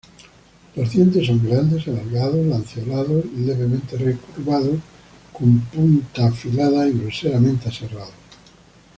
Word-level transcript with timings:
Los 0.75 0.89
dientes 0.93 1.27
son 1.27 1.45
grandes, 1.47 1.87
alargados, 1.87 2.43
lanceolados, 2.47 3.23
levemente 3.37 3.97
recurvados, 3.99 4.79
con 5.31 5.59
punta 5.59 6.25
afilada 6.25 6.87
y 6.87 6.97
groseramente 6.97 7.69
aserrados. 7.69 8.11